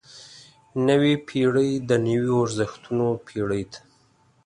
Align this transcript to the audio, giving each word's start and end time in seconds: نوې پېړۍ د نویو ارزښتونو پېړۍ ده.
نوې 0.87 1.13
پېړۍ 1.27 1.71
د 1.89 1.91
نویو 2.07 2.35
ارزښتونو 2.45 3.07
پېړۍ 3.25 3.63
ده. 3.71 3.79